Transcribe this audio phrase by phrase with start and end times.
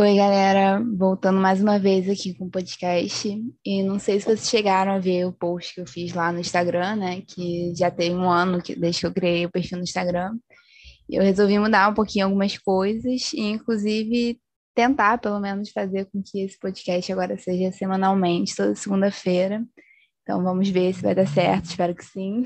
[0.00, 3.28] Oi, galera, voltando mais uma vez aqui com o podcast.
[3.62, 6.40] E não sei se vocês chegaram a ver o post que eu fiz lá no
[6.40, 7.20] Instagram, né?
[7.20, 10.38] Que já tem um ano que, desde que eu criei o perfil no Instagram.
[11.06, 14.40] Eu resolvi mudar um pouquinho algumas coisas, e inclusive
[14.74, 19.62] tentar, pelo menos, fazer com que esse podcast agora seja semanalmente, toda segunda-feira.
[20.30, 22.44] Então vamos ver se vai dar certo, espero que sim.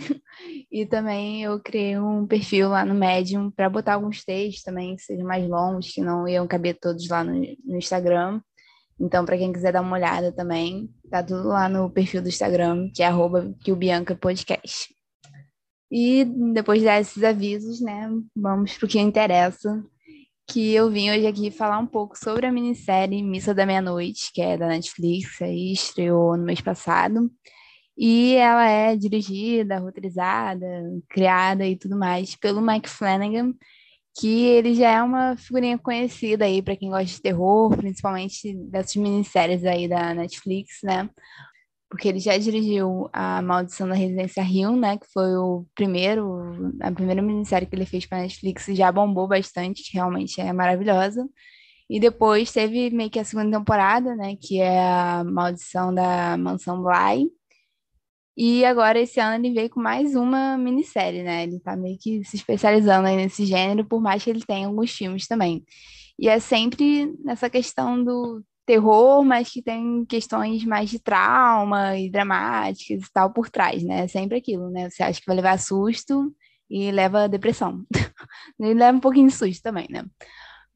[0.72, 5.02] E também eu criei um perfil lá no Medium para botar alguns textos também que
[5.02, 8.40] sejam mais longos, que não iam caber todos lá no, no Instagram.
[8.98, 12.90] Então, para quem quiser dar uma olhada também, tá tudo lá no perfil do Instagram,
[12.94, 13.54] que é arroba.
[15.92, 16.24] E
[16.54, 19.84] depois desses avisos, né, vamos para o que interessa,
[20.48, 24.40] que eu vim hoje aqui falar um pouco sobre a minissérie Missa da Meia-Noite, que
[24.40, 27.30] é da Netflix, aí estreou no mês passado.
[27.96, 30.66] E ela é dirigida, roteirizada,
[31.08, 33.54] criada e tudo mais pelo Mike Flanagan,
[34.18, 38.96] que ele já é uma figurinha conhecida aí para quem gosta de terror, principalmente dessas
[38.96, 41.08] minisséries aí da Netflix, né?
[41.90, 44.98] Porque ele já dirigiu A Maldição da Residência Rio, né?
[44.98, 49.28] Que foi o primeiro, a primeira minissérie que ele fez para Netflix e já bombou
[49.28, 51.28] bastante, que realmente é maravilhosa.
[51.88, 54.36] E depois teve meio que a segunda temporada, né?
[54.40, 57.30] Que é a Maldição da Mansão Bly,
[58.36, 61.44] e agora, esse ano, ele veio com mais uma minissérie, né?
[61.44, 64.90] Ele tá meio que se especializando aí nesse gênero, por mais que ele tenha alguns
[64.90, 65.64] filmes também.
[66.18, 72.10] E é sempre nessa questão do terror, mas que tem questões mais de trauma e
[72.10, 74.00] dramáticas e tal por trás, né?
[74.04, 74.90] É sempre aquilo, né?
[74.90, 76.34] Você acha que vai levar susto
[76.68, 77.84] e leva depressão.
[78.58, 80.04] e leva um pouquinho de susto também, né?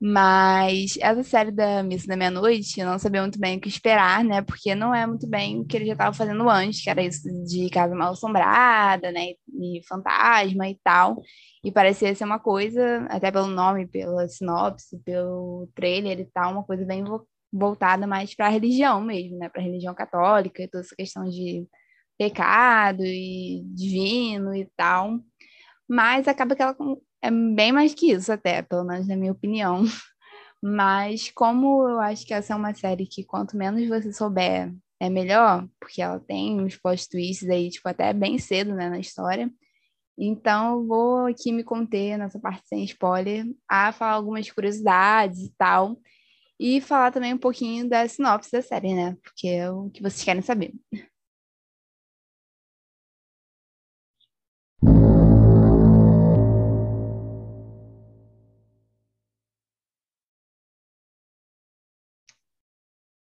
[0.00, 4.22] Mas essa série da Missa da Meia-Noite, eu não sabia muito bem o que esperar,
[4.24, 4.42] né?
[4.42, 7.28] Porque não é muito bem o que ele já estava fazendo antes, que era isso
[7.44, 9.32] de Casa Mal Assombrada, né?
[9.60, 11.20] E fantasma e tal.
[11.64, 16.64] E parecia ser uma coisa, até pelo nome, pela sinopse, pelo trailer e tal, uma
[16.64, 17.02] coisa bem
[17.52, 19.48] voltada mais para a religião mesmo, né?
[19.48, 21.66] Para a religião católica e toda essa questão de
[22.16, 25.18] pecado e divino e tal.
[25.88, 26.76] Mas acaba que ela
[27.22, 29.82] é bem mais que isso, até, pelo menos na minha opinião.
[30.62, 35.08] Mas como eu acho que essa é uma série que quanto menos você souber, é
[35.08, 39.50] melhor, porque ela tem uns plot twists aí, tipo, até bem cedo, né, na história.
[40.18, 45.54] Então, eu vou aqui me conter nessa parte sem spoiler, a falar algumas curiosidades e
[45.56, 45.96] tal,
[46.58, 50.24] e falar também um pouquinho da sinopse da série, né, porque é o que vocês
[50.24, 50.74] querem saber.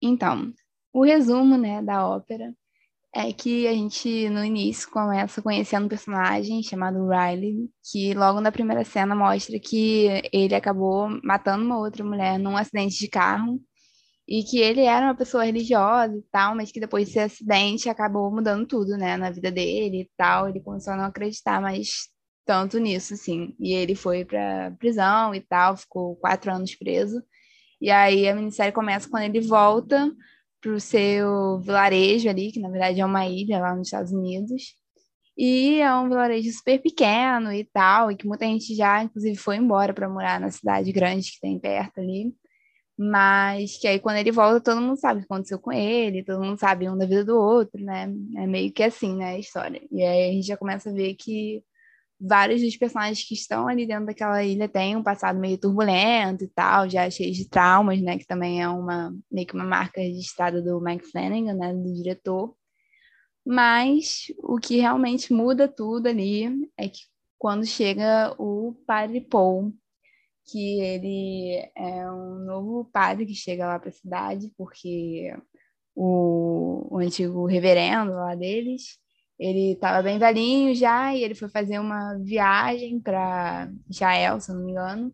[0.06, 0.52] Então,
[0.92, 2.54] o resumo, né, da ópera
[3.14, 8.52] é que a gente, no início, começa conhecendo um personagem chamado Riley, que logo na
[8.52, 13.60] primeira cena mostra que ele acabou matando uma outra mulher num acidente de carro
[14.28, 18.30] e que ele era uma pessoa religiosa e tal, mas que depois desse acidente acabou
[18.32, 20.48] mudando tudo, né, na vida dele e tal.
[20.48, 22.08] Ele começou a não acreditar mais
[22.46, 23.54] tanto nisso, assim.
[23.60, 27.22] E ele foi pra prisão e tal, ficou quatro anos preso.
[27.80, 30.12] E aí a minissérie começa quando ele volta
[30.60, 34.74] pro seu vilarejo ali, que na verdade é uma ilha lá nos Estados Unidos.
[35.36, 39.56] E é um vilarejo super pequeno e tal, e que muita gente já, inclusive, foi
[39.56, 42.34] embora para morar na cidade grande que tem perto ali.
[42.96, 46.42] Mas que aí quando ele volta, todo mundo sabe o que aconteceu com ele, todo
[46.42, 48.04] mundo sabe um da vida do outro, né?
[48.36, 49.82] É meio que assim, né, a história.
[49.90, 51.62] E aí a gente já começa a ver que
[52.26, 56.48] vários dos personagens que estão ali dentro daquela ilha têm um passado meio turbulento e
[56.48, 58.18] tal, já cheio de traumas, né?
[58.18, 61.74] Que também é uma meio que uma marca registrada do Mike Flanagan, né?
[61.74, 62.56] Do diretor.
[63.46, 66.46] Mas o que realmente muda tudo ali
[66.78, 67.02] é que
[67.38, 69.74] quando chega o Padre Paul,
[70.46, 75.34] que ele é um novo padre que chega lá para a cidade, porque
[75.94, 78.98] o, o antigo reverendo lá deles
[79.38, 84.64] ele estava bem velhinho já e ele foi fazer uma viagem para Israel, se não
[84.64, 85.12] me engano.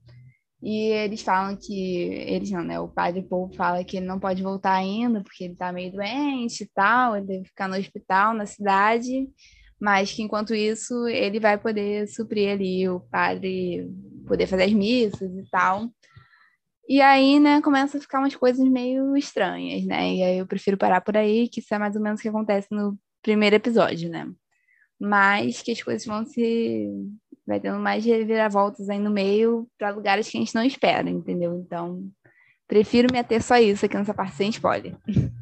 [0.63, 2.79] E eles falam que eles não, né?
[2.79, 6.65] O padre Paul fala que ele não pode voltar ainda porque ele está meio doente
[6.65, 9.27] e tal, ele deve ficar no hospital na cidade,
[9.81, 13.89] mas que enquanto isso ele vai poder suprir ali o padre
[14.27, 15.89] poder fazer as missas e tal.
[16.89, 20.15] E aí, né, começa a ficar umas coisas meio estranhas, né?
[20.15, 22.29] E aí eu prefiro parar por aí, que isso é mais ou menos o que
[22.29, 24.31] acontece no primeiro episódio, né?
[24.99, 26.89] Mas que as coisas vão se.
[27.47, 31.55] Vai tendo mais reviravoltas aí no meio para lugares que a gente não espera, entendeu?
[31.59, 32.09] Então,
[32.69, 34.97] prefiro me ater só isso aqui nessa parte sem spoiler.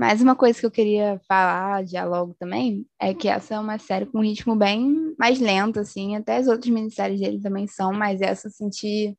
[0.00, 4.06] Mas uma coisa que eu queria falar, diálogo também, é que essa é uma série
[4.06, 6.16] com um ritmo bem mais lento, assim.
[6.16, 9.14] Até as outras minisséries dele também são, mas essa eu senti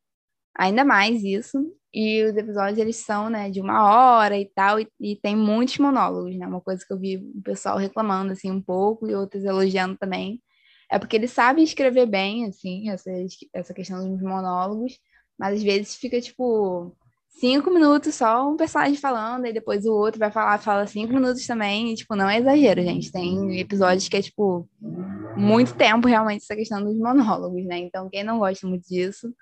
[0.57, 1.59] ainda mais isso.
[1.93, 5.77] E os episódios, eles são, né, de uma hora e tal, e, e tem muitos
[5.77, 6.47] monólogos, né?
[6.47, 10.41] Uma coisa que eu vi o pessoal reclamando, assim, um pouco, e outros elogiando também.
[10.89, 13.09] É porque ele sabe escrever bem, assim, essa,
[13.53, 14.97] essa questão dos monólogos,
[15.38, 16.95] mas às vezes fica, tipo,
[17.27, 21.45] cinco minutos só um personagem falando, e depois o outro vai falar, fala cinco minutos
[21.45, 23.11] também, e, tipo, não é exagero, gente.
[23.11, 24.67] Tem episódios que é, tipo,
[25.35, 27.79] muito tempo realmente essa questão dos monólogos, né?
[27.79, 29.33] Então, quem não gosta muito disso,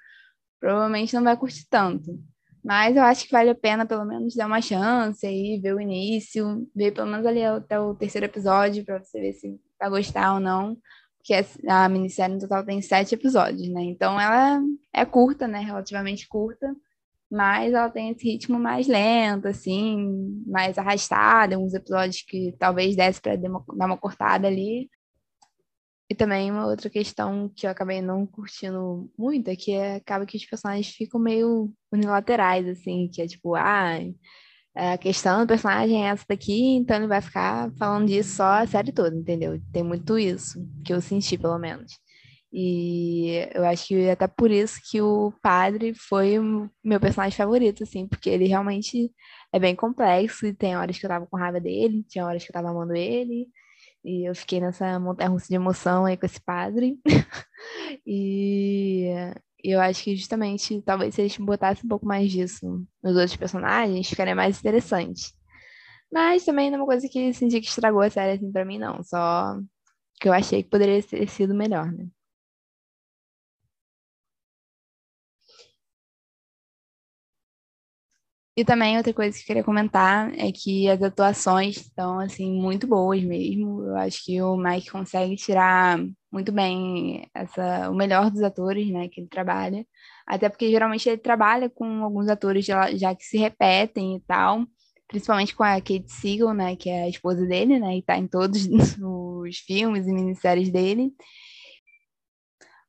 [0.60, 2.19] provavelmente não vai curtir tanto.
[2.64, 5.80] Mas eu acho que vale a pena pelo menos dar uma chance aí, ver o
[5.80, 10.34] início, ver pelo menos ali até o terceiro episódio para você ver se vai gostar
[10.34, 10.78] ou não.
[11.18, 11.34] Porque
[11.68, 13.82] a minissérie no total tem sete episódios, né?
[13.84, 14.62] Então ela
[14.94, 15.60] é curta, né?
[15.60, 16.76] Relativamente curta,
[17.32, 23.22] mas ela tem esse ritmo mais lento, assim, mais arrastado, uns episódios que talvez desse
[23.22, 24.90] para dar uma cortada ali.
[26.10, 30.26] E também uma outra questão que eu acabei não curtindo muito é que é, acaba
[30.26, 34.00] que os personagens ficam meio unilaterais, assim, que é tipo, ah,
[34.76, 38.68] a questão do personagem é essa daqui, então ele vai ficar falando disso só a
[38.68, 39.62] série toda, entendeu?
[39.72, 41.92] Tem muito isso, que eu senti, pelo menos.
[42.52, 47.38] E eu acho que é até por isso que o padre foi o meu personagem
[47.38, 49.12] favorito, assim, porque ele realmente
[49.54, 52.50] é bem complexo e tem horas que eu tava com raiva dele, tinha horas que
[52.50, 53.48] eu tava amando ele,
[54.10, 57.00] e eu fiquei nessa montanha-russa de emoção aí com esse padre.
[58.06, 59.06] e
[59.64, 64.10] eu acho que justamente, talvez se eles botassem um pouco mais disso nos outros personagens,
[64.10, 65.34] ficaria mais interessante.
[66.12, 68.80] Mas também não é uma coisa que senti que estragou a série assim pra mim,
[68.80, 69.04] não.
[69.04, 69.60] Só
[70.20, 72.08] que eu achei que poderia ter sido melhor, né?
[78.60, 82.86] E também outra coisa que eu queria comentar é que as atuações estão assim muito
[82.86, 83.86] boas mesmo.
[83.86, 85.98] Eu acho que o Mike consegue tirar
[86.30, 89.88] muito bem essa o melhor dos atores, né, que ele trabalha.
[90.28, 94.66] Até porque geralmente ele trabalha com alguns atores já, que se repetem e tal,
[95.08, 98.28] principalmente com a Kate Siegel, né, que é a esposa dele, né, e tá em
[98.28, 98.68] todos
[99.02, 101.14] os filmes e minisséries dele.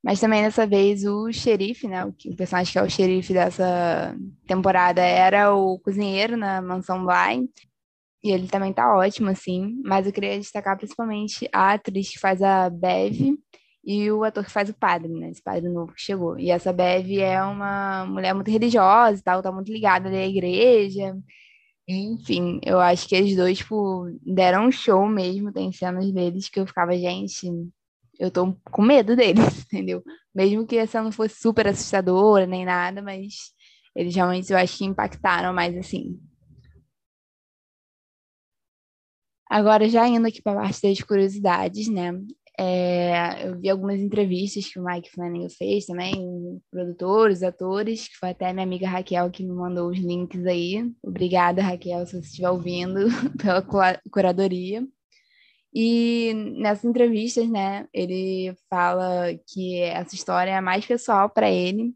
[0.03, 2.05] Mas também dessa vez o xerife, né?
[2.05, 4.17] O, personagem que é o xerife dessa
[4.47, 7.49] temporada era o cozinheiro na mansão Bly.
[8.23, 9.81] E ele também tá ótimo, assim.
[9.85, 13.39] Mas eu queria destacar principalmente a atriz que faz a Bev
[13.85, 15.31] e o ator que faz o padre, né?
[15.31, 16.39] Esse padre novo que chegou.
[16.39, 21.17] E essa Bev é uma mulher muito religiosa e tal, tá muito ligada à igreja.
[21.89, 25.53] Enfim, eu acho que eles dois, tipo, deram um show mesmo.
[25.53, 27.51] Tem cenas deles que eu ficava, gente,
[28.21, 30.05] eu tô com medo deles, entendeu?
[30.35, 33.53] Mesmo que essa não fosse super assustadora nem nada, mas
[33.97, 36.21] eles realmente eu acho que impactaram mais assim.
[39.49, 42.13] Agora, já indo aqui para a parte das curiosidades, né?
[42.59, 48.31] É, eu vi algumas entrevistas que o Mike Flanagan fez também, produtores, atores, que foi
[48.31, 50.85] até minha amiga Raquel que me mandou os links aí.
[51.03, 53.07] Obrigada, Raquel, se você estiver ouvindo,
[53.41, 53.65] pela
[54.11, 54.87] curadoria.
[55.73, 61.95] E nessas entrevistas, né, ele fala que essa história é mais pessoal para ele,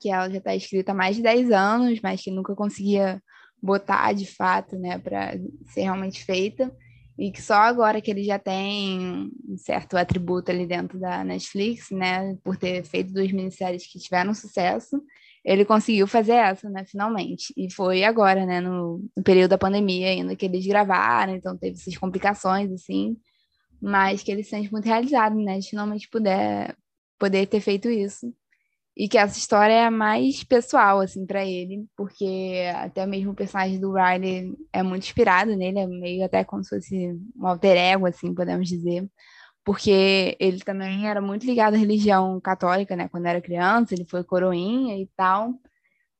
[0.00, 3.20] que ela já está escrita há mais de 10 anos, mas que nunca conseguia
[3.60, 5.32] botar de fato, né, para
[5.72, 6.70] ser realmente feita,
[7.18, 11.90] e que só agora que ele já tem um certo atributo ali dentro da Netflix,
[11.90, 15.02] né, por ter feito duas minisséries que tiveram sucesso,
[15.44, 17.52] ele conseguiu fazer essa, né, finalmente.
[17.56, 21.76] E foi agora, né, no, no, período da pandemia ainda que eles gravaram, então teve
[21.76, 23.16] essas complicações, assim,
[23.80, 26.76] mas que ele se sente muito realizado, né, de finalmente puder,
[27.18, 28.32] poder ter feito isso.
[28.96, 33.80] E que essa história é mais pessoal, assim, para ele, porque até mesmo o personagem
[33.80, 38.06] do Riley é muito inspirado nele, é meio até como se fosse um alter ego,
[38.06, 39.08] assim, podemos dizer
[39.64, 43.08] porque ele também era muito ligado à religião católica, né?
[43.08, 45.54] Quando era criança, ele foi coroinha e tal.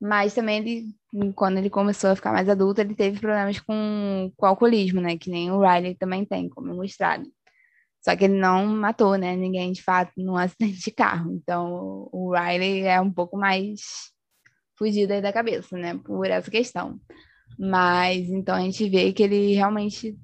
[0.01, 4.45] Mas também ele, quando ele começou a ficar mais adulto, ele teve problemas com, com
[4.45, 5.17] alcoolismo, né?
[5.17, 7.25] Que nem o Riley também tem, como mostrado.
[8.03, 9.35] Só que ele não matou, né?
[9.35, 11.31] Ninguém de fato num acidente de carro.
[11.33, 13.81] Então o Riley é um pouco mais
[14.77, 15.97] fugido aí da cabeça, né?
[16.03, 16.99] Por essa questão.
[17.59, 20.17] Mas então a gente vê que ele realmente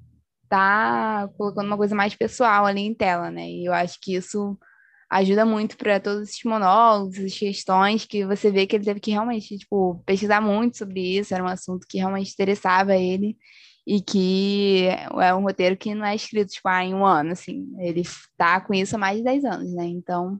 [0.52, 3.48] tá colocando uma coisa mais pessoal ali em tela, né?
[3.48, 4.58] E eu acho que isso
[5.10, 9.10] ajuda muito para todos esses monólogos, essas questões que você vê que ele teve que
[9.10, 13.36] realmente, tipo, pesquisar muito sobre isso, era um assunto que realmente interessava ele
[13.86, 14.88] e que
[15.20, 18.02] é um roteiro que não é escrito, tipo, ah, em um ano, assim, ele
[18.36, 19.86] tá com isso há mais de 10 anos, né?
[19.86, 20.38] Então,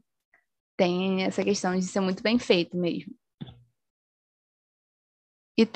[0.76, 3.14] tem essa questão de ser muito bem feito mesmo.
[5.58, 5.66] E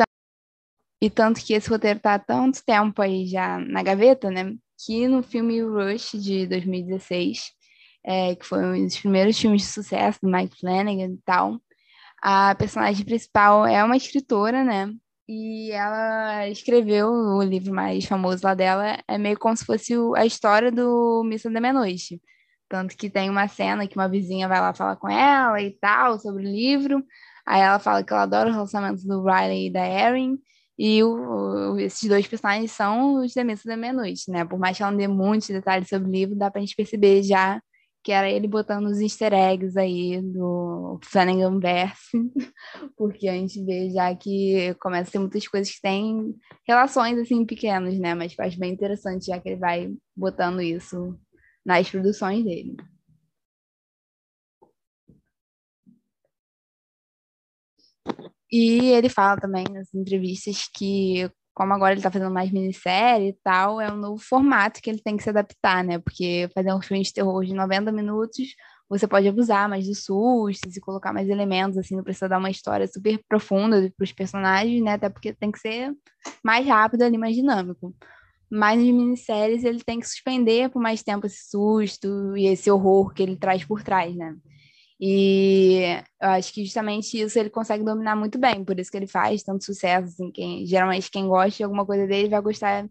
[1.00, 4.54] E tanto que esse roteiro tá há tanto tempo aí já na gaveta, né?
[4.84, 7.52] Que no filme Rush de 2016,
[8.04, 11.60] é, que foi um dos primeiros filmes de sucesso do Mike Flanagan e tal,
[12.22, 14.92] a personagem principal é uma escritora, né?
[15.28, 20.24] E ela escreveu o livro mais famoso lá dela, é meio como se fosse a
[20.24, 22.20] história do Missa da Meia-Noite.
[22.68, 26.18] Tanto que tem uma cena que uma vizinha vai lá falar com ela e tal,
[26.18, 27.04] sobre o livro.
[27.46, 30.38] Aí ela fala que ela adora o relacionamento do Riley e da Erin.
[30.78, 34.44] E o, esses dois personagens são os Missa da Meia-Noite, né?
[34.44, 37.22] Por mais que ela não dê muitos detalhes sobre o livro, dá pra gente perceber
[37.22, 37.60] já
[38.06, 42.10] que era ele botando os easter eggs aí do Flanagan Verse,
[42.96, 46.32] porque a gente vê já que começa a ter muitas coisas que têm
[46.64, 48.14] relações assim pequenas, né?
[48.14, 51.18] Mas faz bem interessante já que ele vai botando isso
[51.64, 52.76] nas produções dele.
[58.50, 63.36] E ele fala também nas entrevistas que, como agora ele está fazendo mais minissérie e
[63.42, 65.98] tal, é um novo formato que ele tem que se adaptar, né?
[65.98, 68.48] Porque fazer um filme de terror de 90 minutos,
[68.88, 72.50] você pode abusar mais dos sustos e colocar mais elementos, assim, não precisa dar uma
[72.50, 74.92] história super profunda para os personagens, né?
[74.92, 75.92] Até porque tem que ser
[76.42, 77.94] mais rápido ali, mais dinâmico.
[78.48, 83.12] Mas nas minisséries ele tem que suspender por mais tempo esse susto e esse horror
[83.12, 84.36] que ele traz por trás, né?
[84.98, 85.82] E
[86.20, 89.42] eu acho que justamente isso ele consegue dominar muito bem, por isso que ele faz
[89.42, 92.88] tanto sucesso, assim, quem, geralmente quem gosta de alguma coisa dele vai gostar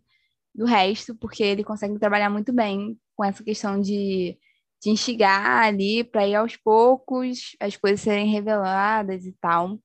[0.54, 4.38] do resto, porque ele consegue trabalhar muito bem com essa questão de,
[4.82, 9.80] de instigar ali para ir aos poucos, as coisas serem reveladas e tal.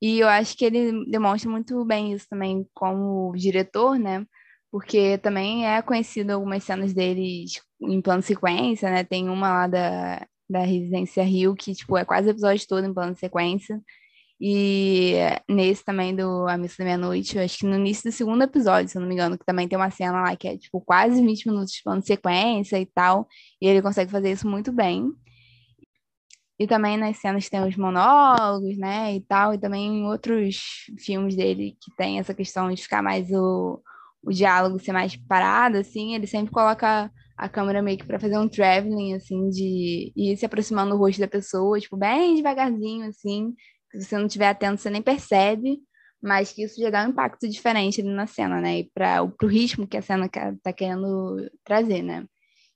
[0.00, 4.24] E eu acho que ele demonstra muito bem isso também como diretor, né?
[4.70, 9.02] Porque também é conhecido algumas cenas deles em plano sequência, né?
[9.04, 12.94] Tem uma lá da da Residência Rio, que, tipo, é quase o episódio todo em
[12.94, 13.80] plano de sequência.
[14.40, 15.14] E
[15.48, 18.96] nesse também do A Missa da Meia-Noite, acho que no início do segundo episódio, se
[18.96, 21.46] eu não me engano, que também tem uma cena lá que é, tipo, quase 20
[21.48, 23.26] minutos de plano de sequência e tal.
[23.60, 25.12] E ele consegue fazer isso muito bem.
[26.58, 31.36] E também nas cenas tem os monólogos, né, e tal, e também em outros filmes
[31.36, 33.80] dele que tem essa questão de ficar mais o,
[34.22, 38.36] o diálogo ser mais parado, assim, ele sempre coloca a câmera meio que para fazer
[38.36, 43.54] um traveling, assim, de ir se aproximando do rosto da pessoa, tipo, bem devagarzinho, assim.
[43.92, 45.78] Se você não estiver atento, você nem percebe,
[46.20, 48.80] mas que isso já dá um impacto diferente ali na cena, né?
[48.80, 50.28] E para o ritmo que a cena
[50.62, 52.26] tá querendo trazer, né?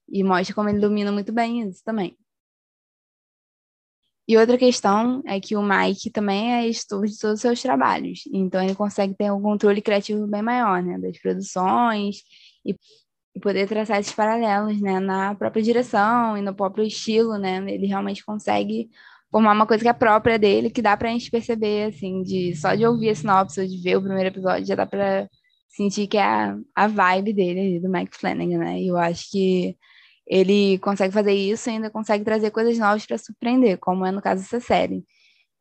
[0.08, 2.16] E mostra como ele domina muito bem isso também.
[4.28, 8.20] E outra questão é que o Mike também é editor de todos os seus trabalhos,
[8.32, 12.18] então ele consegue ter um controle criativo bem maior, né, das produções
[12.64, 12.76] e
[13.40, 18.24] poder traçar esses paralelos, né, na própria direção e no próprio estilo, né, ele realmente
[18.24, 18.90] consegue
[19.30, 22.74] formar uma coisa que é própria dele, que dá pra gente perceber, assim, de só
[22.74, 25.28] de ouvir a sinopse ou de ver o primeiro episódio, já dá pra
[25.68, 29.76] sentir que é a, a vibe dele, do Mike Flanagan, né, e eu acho que
[30.26, 34.22] ele consegue fazer isso e ainda consegue trazer coisas novas para surpreender, como é no
[34.22, 35.04] caso dessa série.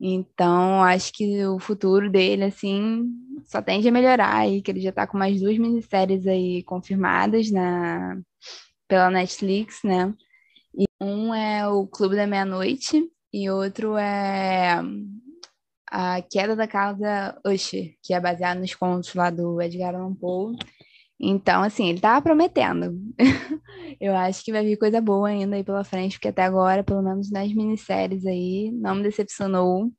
[0.00, 3.08] Então, acho que o futuro dele, assim,
[3.44, 7.50] só tende a melhorar e que ele já está com mais duas minisséries aí confirmadas
[7.50, 8.18] na,
[8.88, 10.12] pela Netflix, né?
[10.74, 14.80] E um é o Clube da Meia-Noite e outro é
[15.90, 20.56] A Queda da Casa Usher, que é baseado nos contos lá do Edgar Allan Poe.
[21.22, 22.98] Então, assim, ele tava prometendo.
[24.00, 27.02] Eu acho que vai vir coisa boa ainda aí pela frente, porque até agora, pelo
[27.02, 29.92] menos nas minisséries aí, não me decepcionou.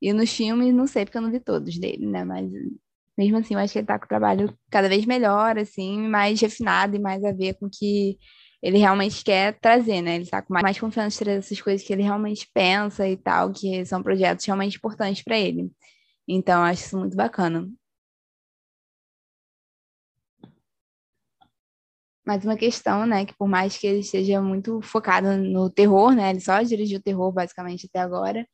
[0.00, 2.24] E nos filmes, não sei, porque eu não vi todos dele, né?
[2.24, 2.52] Mas
[3.18, 6.40] mesmo assim, eu acho que ele tá com o trabalho cada vez melhor, assim, mais
[6.40, 8.16] refinado e mais a ver com o que
[8.62, 10.16] ele realmente quer trazer, né?
[10.16, 13.52] Ele tá com mais confiança de trazer essas coisas que ele realmente pensa e tal,
[13.52, 15.68] que são projetos realmente importantes para ele.
[16.28, 17.68] Então, eu acho isso muito bacana.
[22.28, 26.28] Mais uma questão, né, que por mais que ele esteja muito focado no terror, né,
[26.28, 28.46] ele só dirigiu terror basicamente até agora,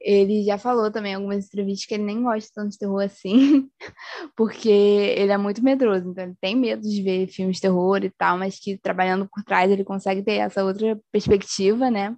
[0.00, 3.68] ele já falou também em algumas entrevistas que ele nem gosta tanto de terror assim,
[4.36, 8.10] porque ele é muito medroso, então ele tem medo de ver filmes de terror e
[8.10, 12.14] tal, mas que trabalhando por trás ele consegue ter essa outra perspectiva, né,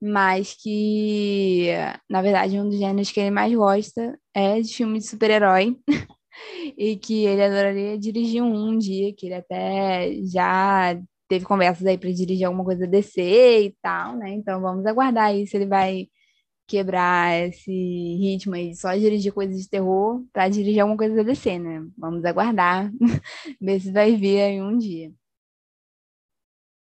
[0.00, 1.68] mas que,
[2.08, 5.76] na verdade, um dos gêneros que ele mais gosta é de filmes de super-herói,
[6.76, 11.98] e que ele adoraria dirigir um, um dia, que ele até já teve conversas aí
[11.98, 13.20] para dirigir alguma coisa DC
[13.66, 14.30] e tal, né?
[14.30, 16.08] Então vamos aguardar aí se ele vai
[16.66, 21.22] quebrar esse ritmo aí de só dirigir coisas de terror para dirigir alguma coisa da
[21.22, 21.86] DC, né?
[21.96, 22.90] Vamos aguardar,
[23.60, 25.12] ver se vai vir aí um dia.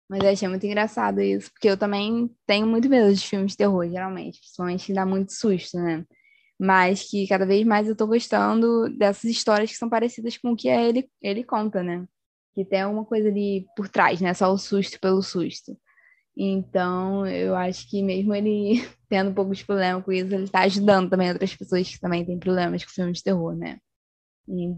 [0.09, 3.59] Mas eu achei muito engraçado isso, porque eu também tenho muito medo de filmes de
[3.59, 6.05] terror, geralmente, principalmente que dá muito susto, né?
[6.59, 10.57] Mas que cada vez mais eu tô gostando dessas histórias que são parecidas com o
[10.57, 12.07] que ele, ele conta, né?
[12.55, 14.35] Que tem alguma coisa ali por trás, né?
[14.35, 15.77] Só o susto pelo susto.
[16.37, 20.61] Então, eu acho que mesmo ele tendo um pouco de problema com isso, ele está
[20.61, 23.79] ajudando também outras pessoas que também têm problemas com filmes de terror, né?
[24.49, 24.75] E...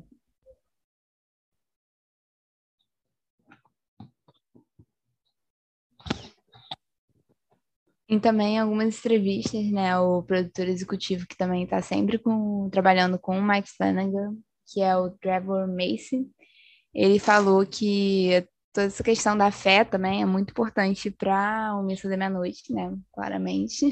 [8.14, 9.98] E também algumas entrevistas, né?
[9.98, 14.36] O produtor executivo que também está sempre com, trabalhando com o Mike Flanagan,
[14.68, 16.24] que é o Trevor Macy,
[16.94, 22.08] ele falou que toda essa questão da fé também é muito importante para o Missa
[22.08, 22.96] da Meia-Noite, né?
[23.12, 23.90] Claramente.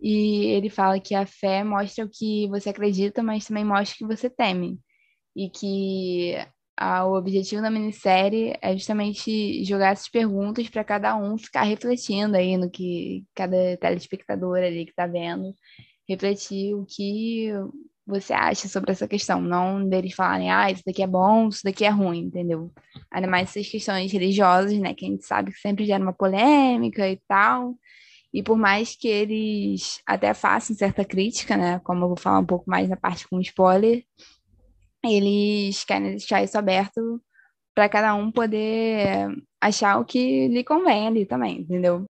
[0.00, 4.08] E ele fala que a fé mostra o que você acredita, mas também mostra o
[4.08, 4.80] que você teme.
[5.36, 6.34] E que
[6.76, 12.36] a, o objetivo da minissérie é justamente jogar essas perguntas para cada um ficar refletindo
[12.36, 15.54] aí no que cada telespectador ali que está vendo,
[16.08, 17.52] refletir o que
[18.06, 21.84] você acha sobre essa questão, não deles falarem, ah, isso daqui é bom, isso daqui
[21.84, 22.70] é ruim, entendeu?
[23.10, 27.08] Ainda mais essas questões religiosas, né, que a gente sabe que sempre gera uma polêmica
[27.08, 27.74] e tal,
[28.32, 32.46] e por mais que eles até façam certa crítica, né, como eu vou falar um
[32.46, 34.04] pouco mais na parte com spoiler,
[35.12, 37.20] eles querem deixar isso aberto
[37.74, 39.28] para cada um poder
[39.60, 42.04] achar o que lhe convém ali também, entendeu?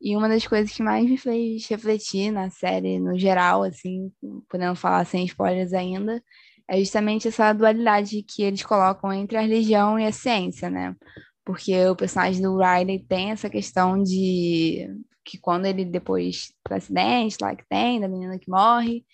[0.00, 4.10] E uma das coisas que mais me fez refletir na série, no geral, assim,
[4.48, 6.22] podendo falar sem spoilers ainda,
[6.68, 10.96] é justamente essa dualidade que eles colocam entre a religião e a ciência, né?
[11.44, 14.88] Porque o personagem do Riley tem essa questão de
[15.24, 19.04] que quando ele depois do acidente lá que tem, da menina que morre,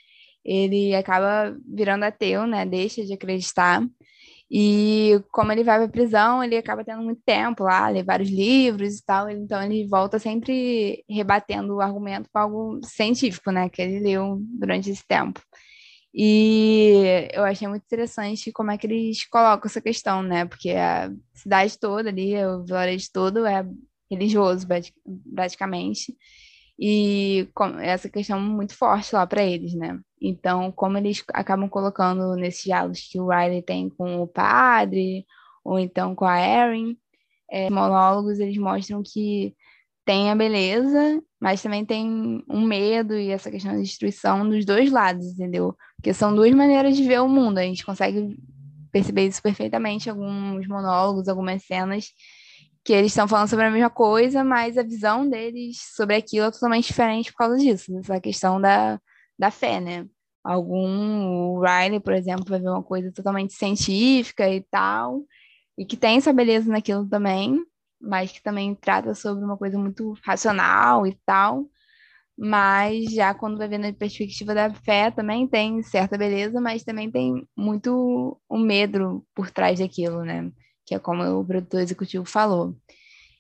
[0.46, 2.64] ele acaba virando ateu, né?
[2.64, 3.82] Deixa de acreditar.
[4.50, 8.98] E como ele vai para prisão, ele acaba tendo muito tempo lá, ler vários livros
[8.98, 13.98] e tal, então ele volta sempre rebatendo o argumento com algo científico, né, que ele
[13.98, 15.40] leu durante esse tempo.
[16.14, 21.11] E eu achei muito interessante como é que eles colocam essa questão, né, porque a
[21.35, 23.66] cidade toda ali, o vilarejo todo é
[24.09, 24.66] religioso,
[25.35, 26.16] praticamente,
[26.78, 27.48] e
[27.80, 29.98] essa questão muito forte lá para eles, né?
[30.20, 35.24] Então, como eles acabam colocando nesses diálogos que o Riley tem com o padre,
[35.64, 36.96] ou então com a Erin,
[37.50, 39.54] é, monólogos, eles mostram que
[40.04, 44.90] tem a beleza, mas também tem um medo e essa questão de destruição dos dois
[44.90, 45.76] lados, entendeu?
[45.96, 48.36] Porque são duas maneiras de ver o mundo, a gente consegue
[48.92, 52.06] perceber isso perfeitamente alguns monólogos, algumas cenas
[52.87, 56.51] que eles estão falando sobre a mesma coisa, mas a visão deles sobre aquilo é
[56.53, 59.01] totalmente diferente por causa disso, essa questão da,
[59.37, 60.07] da fé, né?
[60.44, 65.25] Algum, o Riley, por exemplo, vai ver uma coisa totalmente científica e tal,
[65.77, 67.61] e que tem essa beleza naquilo também,
[68.01, 71.66] mas que também trata sobre uma coisa muito racional e tal.
[72.38, 77.11] Mas já quando vai ver na perspectiva da fé, também tem certa beleza, mas também
[77.11, 80.53] tem muito o medo por trás daquilo, né?
[80.87, 82.77] Que é como o produtor executivo falou.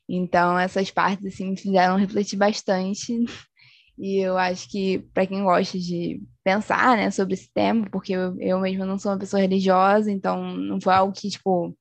[0.08, 3.24] Então, essas partes assim, me fizeram refletir bastante.
[3.98, 8.38] E eu acho que, para quem gosta de pensar né, sobre esse tema, porque eu,
[8.38, 11.74] eu mesma não sou uma pessoa religiosa, então não foi algo que, tipo,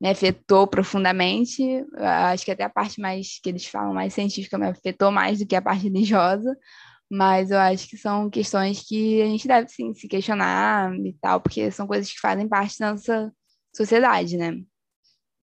[0.00, 1.62] me afetou profundamente.
[1.62, 5.38] Eu acho que até a parte mais que eles falam mais científica me afetou mais
[5.40, 6.56] do que a parte religiosa.
[7.10, 11.40] Mas eu acho que são questões que a gente deve sim se questionar e tal,
[11.40, 13.32] porque são coisas que fazem parte da nossa
[13.74, 14.62] sociedade, né?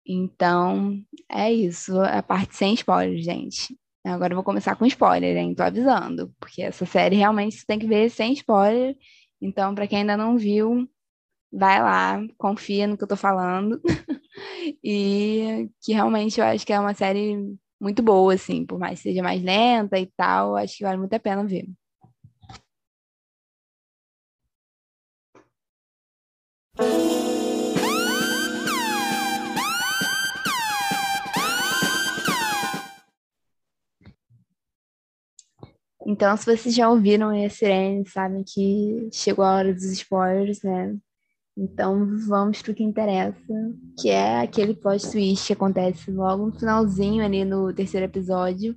[0.06, 1.98] Então, é isso.
[2.00, 3.76] A parte sem spoiler, gente.
[4.04, 5.54] Agora eu vou começar com spoiler, hein?
[5.54, 6.34] Tô avisando.
[6.40, 8.96] Porque essa série realmente você tem que ver sem spoiler.
[9.40, 10.88] Então, para quem ainda não viu,
[11.52, 13.80] vai lá, confia no que eu tô falando.
[14.84, 17.36] e que realmente eu acho que é uma série
[17.80, 18.66] muito boa, assim.
[18.66, 21.66] Por mais que seja mais lenta e tal, acho que vale muito a pena ver.
[36.06, 40.96] Então, se vocês já ouviram a Sirene, sabem que chegou a hora dos spoilers, né?
[41.56, 43.36] Então, vamos pro que interessa,
[44.00, 48.74] que é aquele plot twist que acontece logo no finalzinho ali no terceiro episódio,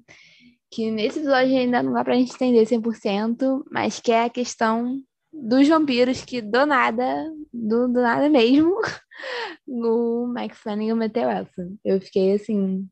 [0.70, 5.02] que nesse episódio ainda não dá pra gente entender 100%, mas que é a questão
[5.32, 8.76] dos vampiros que do nada, do, do nada mesmo,
[9.66, 11.70] o Max Flanagan meteu essa.
[11.84, 12.88] Eu fiquei assim,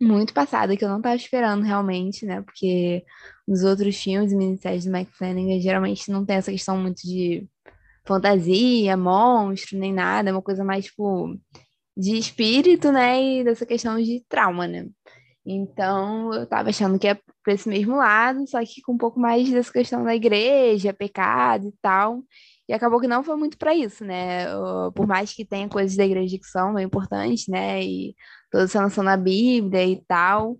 [0.00, 2.42] muito passada, que eu não tava esperando realmente, né?
[2.42, 3.04] Porque
[3.48, 7.48] nos outros filmes e minisséries do McFlanagan geralmente não tem essa questão muito de
[8.06, 11.34] fantasia, monstro, nem nada, é uma coisa mais, tipo,
[11.96, 13.40] de espírito, né?
[13.40, 14.86] E dessa questão de trauma, né?
[15.46, 19.18] Então, eu estava achando que é para esse mesmo lado, só que com um pouco
[19.18, 22.22] mais dessa questão da igreja, pecado e tal.
[22.68, 24.44] E acabou que não foi muito para isso, né?
[24.94, 27.82] Por mais que tenha coisas da igreja que são bem importantes, né?
[27.82, 28.14] E
[28.50, 30.58] toda essa noção na Bíblia e tal.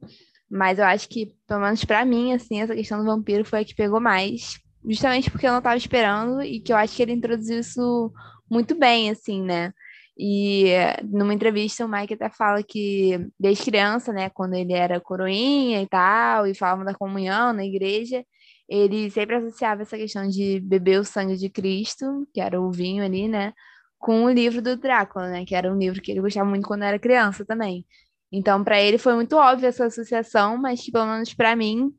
[0.51, 3.65] Mas eu acho que, pelo menos para mim, assim, essa questão do vampiro foi a
[3.65, 4.59] que pegou mais.
[4.89, 8.13] Justamente porque eu não estava esperando e que eu acho que ele introduziu isso
[8.51, 9.73] muito bem, assim, né?
[10.19, 10.73] E
[11.05, 15.87] numa entrevista o Mike até fala que desde criança, né, quando ele era coroinha e
[15.87, 18.25] tal, e falava da comunhão na igreja,
[18.69, 23.05] ele sempre associava essa questão de beber o sangue de Cristo, que era o vinho
[23.05, 23.53] ali, né,
[23.99, 26.83] com o livro do Drácula, né, que era um livro que ele gostava muito quando
[26.83, 27.87] era criança também.
[28.31, 31.93] Então, para ele foi muito óbvio essa associação, mas pelo menos para mim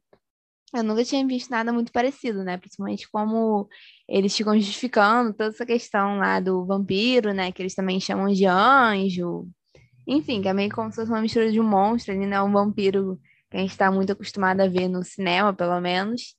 [0.74, 2.58] eu nunca tinha visto nada muito parecido, né?
[2.58, 3.68] Principalmente como
[4.08, 7.52] eles ficam justificando toda essa questão lá do vampiro, né?
[7.52, 9.48] Que eles também chamam de anjo.
[10.08, 12.42] Enfim, que é meio como se fosse uma mistura de um monstro né?
[12.42, 16.36] Um vampiro que a gente está muito acostumado a ver no cinema, pelo menos.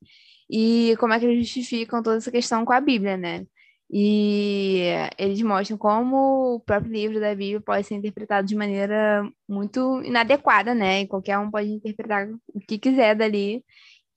[0.49, 3.47] E como é que eles justificam toda essa questão com a Bíblia, né?
[3.93, 4.85] E
[5.19, 10.75] eles mostram como o próprio livro da Bíblia pode ser interpretado de maneira muito inadequada,
[10.75, 11.01] né?
[11.03, 13.65] E qualquer um pode interpretar o que quiser dali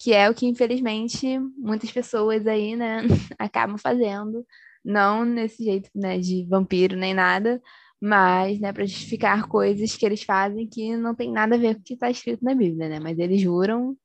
[0.03, 2.97] que é o que infelizmente muitas pessoas aí, né,
[3.39, 4.45] acabam fazendo,
[4.83, 7.61] não nesse jeito, né, de vampiro nem nada,
[8.01, 11.81] mas, né, para justificar coisas que eles fazem que não tem nada a ver com
[11.81, 13.95] o que está escrito na Bíblia, né, mas eles juram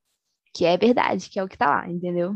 [0.54, 2.34] que é verdade, que é o que está lá, entendeu?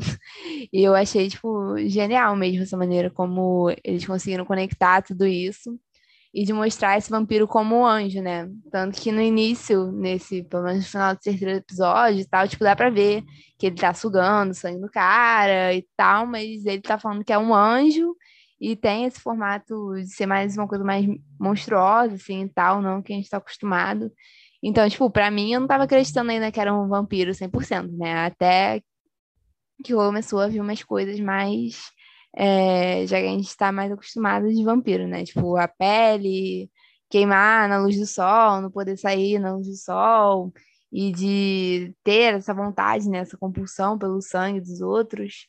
[0.72, 5.79] E eu achei, tipo, genial mesmo essa maneira como eles conseguiram conectar tudo isso
[6.35, 8.48] e de mostrar esse vampiro como um anjo, né?
[8.70, 12.64] Tanto que no início, nesse, pelo menos no final do terceiro episódio e tal, tipo,
[12.64, 13.22] dá pra ver
[13.59, 17.38] que ele tá sugando sangue do cara e tal, mas ele tá falando que é
[17.38, 18.16] um anjo
[18.59, 21.05] e tem esse formato de ser mais uma coisa mais
[21.38, 24.11] monstruosa, assim, e tal, não que a gente tá acostumado.
[24.62, 28.27] Então, tipo, pra mim, eu não tava acreditando ainda que era um vampiro 100%, né?
[28.27, 28.83] Até
[29.85, 31.90] que começou a vir umas coisas mais
[32.35, 35.25] é, já que a gente está mais acostumado de vampiro, né?
[35.25, 36.70] Tipo, a pele
[37.11, 40.53] queimar na luz do sol, não poder sair na luz do sol,
[40.90, 43.18] e de ter essa vontade, né?
[43.18, 45.46] Essa compulsão pelo sangue dos outros.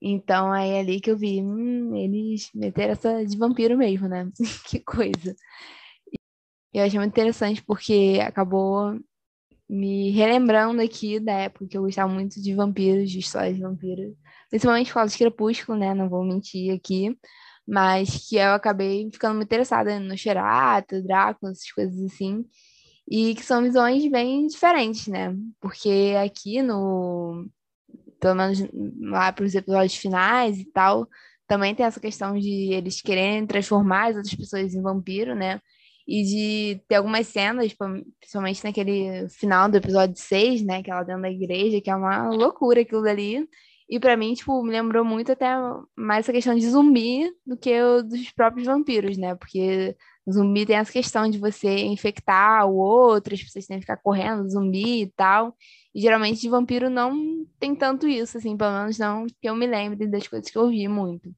[0.00, 4.28] Então, aí é ali que eu vi, hum, eles meteram essa de vampiro mesmo, né?
[4.68, 5.34] que coisa.
[6.72, 8.98] Eu achei muito interessante porque acabou
[9.68, 14.16] me relembrando aqui da época que eu gostava muito de vampiros, de histórias de vampiros
[14.50, 15.94] principalmente por causa de Crepúsculo, né?
[15.94, 17.16] Não vou mentir aqui.
[17.66, 22.44] Mas que eu acabei ficando muito interessada no Xerato, Drácula, essas coisas assim.
[23.10, 25.34] E que são visões bem diferentes, né?
[25.60, 27.46] Porque aqui no.
[28.20, 28.58] Pelo menos
[29.00, 31.08] lá para os episódios finais e tal,
[31.46, 35.60] também tem essa questão de eles quererem transformar as outras pessoas em vampiro, né?
[36.08, 37.74] E de ter algumas cenas,
[38.18, 40.82] principalmente naquele final do episódio 6, né?
[40.82, 43.46] Que ela dentro da igreja, que é uma loucura aquilo dali.
[43.90, 45.46] E para mim, tipo, me lembrou muito até
[45.96, 49.34] mais essa questão de zumbi do que o dos próprios vampiros, né?
[49.34, 49.96] Porque
[50.30, 54.48] zumbi tem essa questão de você infectar o outro, as pessoas têm que ficar correndo,
[54.48, 55.54] zumbi e tal.
[55.94, 59.66] E geralmente de vampiro não tem tanto isso, assim, pelo menos não que eu me
[59.66, 61.30] lembre das coisas que eu vi muito.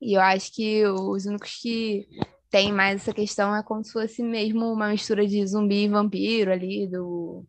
[0.00, 2.06] E eu acho que os únicos que
[2.52, 6.52] tem mais essa questão é como se fosse mesmo uma mistura de zumbi e vampiro
[6.52, 7.44] ali, do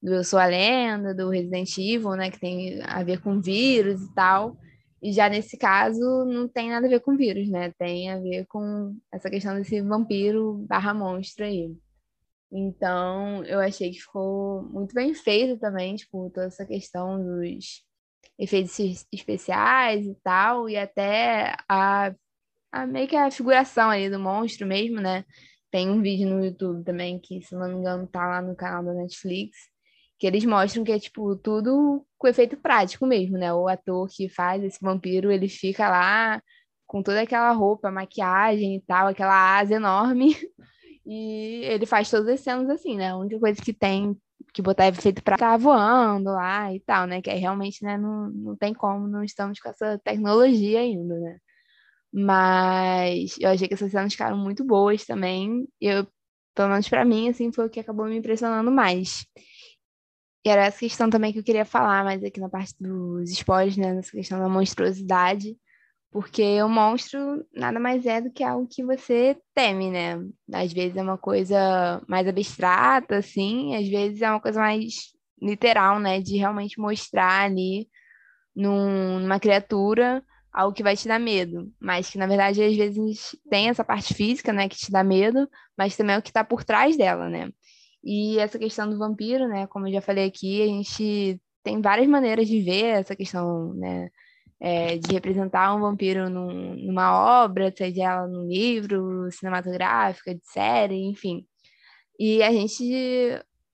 [0.00, 4.00] do Eu Sou a Lenda, do Resident Evil, né, que tem a ver com vírus
[4.00, 4.56] e tal.
[5.02, 7.72] E já nesse caso não tem nada a ver com vírus, né?
[7.78, 11.72] Tem a ver com essa questão desse vampiro barra monstro aí.
[12.50, 17.84] Então, eu achei que ficou muito bem feito também, tipo, toda essa questão dos
[18.38, 18.78] efeitos
[19.12, 22.14] especiais e tal, e até a,
[22.72, 25.24] a meio que a figuração ali do monstro mesmo, né?
[25.70, 28.84] Tem um vídeo no YouTube também que, se não me engano, tá lá no canal
[28.84, 29.56] da Netflix,
[30.18, 33.52] que eles mostram que é, tipo, tudo com efeito prático mesmo, né?
[33.52, 36.42] O ator que faz esse vampiro, ele fica lá
[36.86, 40.34] com toda aquela roupa, maquiagem e tal, aquela asa enorme,
[41.06, 43.10] e ele faz todas as cenas assim, né?
[43.10, 44.16] A única coisa que tem
[44.54, 47.20] que botar efeito pra tá voando lá e tal, né?
[47.20, 51.38] Que aí realmente, né, não, não tem como, não estamos com essa tecnologia ainda, né?
[52.12, 55.68] Mas eu achei que essas cenas ficaram muito boas também.
[55.80, 56.06] Eu,
[56.54, 59.26] pelo menos para mim, assim, foi o que acabou me impressionando mais.
[60.44, 63.76] E era essa questão também que eu queria falar, mas aqui na parte dos spoilers,
[63.76, 63.92] né?
[63.92, 65.56] Nessa questão da monstruosidade.
[66.10, 70.16] Porque o monstro nada mais é do que algo que você teme, né?
[70.52, 76.00] Às vezes é uma coisa mais abstrata, assim, às vezes é uma coisa mais literal,
[76.00, 76.20] né?
[76.20, 77.88] De realmente mostrar ali
[78.56, 80.24] num, numa criatura
[80.58, 81.72] algo que vai te dar medo.
[81.80, 84.68] Mas que, na verdade, às vezes tem essa parte física, né?
[84.68, 87.50] Que te dá medo, mas também é o que está por trás dela, né?
[88.02, 89.68] E essa questão do vampiro, né?
[89.68, 94.10] Como eu já falei aqui, a gente tem várias maneiras de ver essa questão, né?
[94.60, 100.96] É, de representar um vampiro num, numa obra, seja ela num livro, cinematográfica, de série,
[101.04, 101.46] enfim.
[102.18, 102.84] E a gente,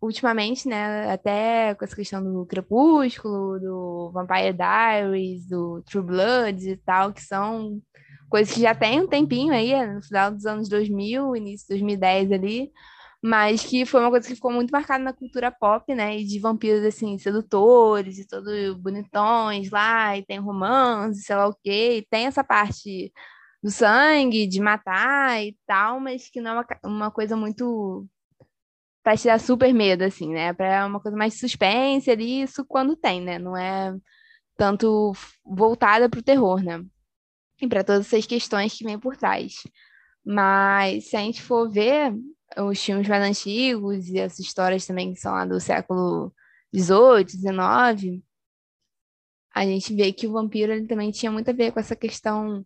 [0.05, 6.77] ultimamente, né, até com essa questão do Crepúsculo, do Vampire Diaries, do True Blood e
[6.77, 7.81] tal, que são
[8.29, 12.33] coisas que já tem um tempinho aí, no final dos anos 2000, início de 2010
[12.33, 12.73] ali,
[13.23, 16.19] mas que foi uma coisa que ficou muito marcada na cultura pop, né?
[16.19, 21.57] E de vampiros, assim, sedutores e todos bonitões lá, e tem romance, sei lá o
[21.63, 23.13] quê, e tem essa parte
[23.63, 28.07] do sangue, de matar e tal, mas que não é uma, uma coisa muito
[29.05, 30.55] para te dar super medo, assim, né?
[30.55, 33.39] Para uma coisa mais suspense ali, isso quando tem, né?
[33.39, 33.95] Não é
[34.57, 35.13] tanto
[35.45, 36.83] voltada para o terror, né?
[37.61, 39.63] E para todas essas questões que vêm por trás.
[40.25, 42.15] Mas se a gente for ver,
[42.57, 46.33] os filmes mais antigos e as histórias também que são lá do século
[46.75, 48.23] XVIII, XIX,
[49.55, 52.65] a gente vê que o vampiro ele também tinha muito a ver com essa questão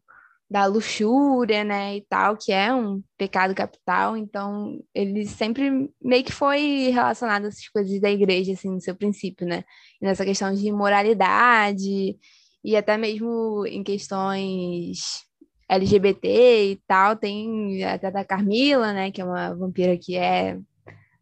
[0.50, 6.32] da luxúria, né, e tal, que é um pecado capital, então ele sempre meio que
[6.32, 9.62] foi relacionado a essas coisas da igreja, assim, no seu princípio, né,
[10.00, 12.16] e nessa questão de moralidade
[12.64, 15.26] e até mesmo em questões
[15.68, 20.58] LGBT e tal, tem até da Carmila, né, que é uma vampira que é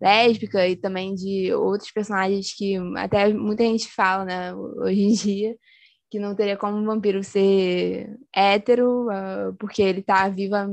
[0.00, 5.56] lésbica, e também de outros personagens que até muita gente fala, né, hoje em dia,
[6.10, 10.66] que não teria como um vampiro ser hétero, uh, porque ele está vivo há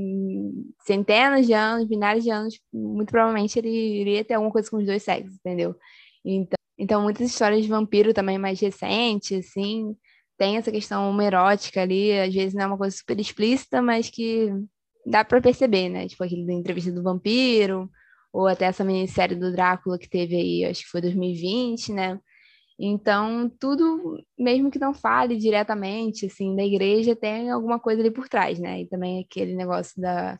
[0.86, 4.86] centenas de anos, milhares de anos, muito provavelmente ele iria ter alguma coisa com os
[4.86, 5.76] dois sexos, entendeu?
[6.24, 9.96] Então, então muitas histórias de vampiro também mais recentes, assim,
[10.38, 14.50] tem essa questão homerótica ali, às vezes não é uma coisa super explícita, mas que
[15.06, 16.08] dá para perceber, né?
[16.08, 17.90] Tipo aquele da entrevista do vampiro,
[18.32, 22.20] ou até essa minissérie do Drácula que teve aí, acho que foi 2020, né?
[22.86, 28.28] Então, tudo, mesmo que não fale diretamente, assim, da igreja, tem alguma coisa ali por
[28.28, 28.82] trás, né?
[28.82, 30.38] E também aquele negócio da,